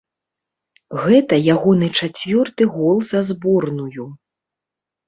[1.03, 4.13] Гэта ягоны чацвёрты гол за зборную.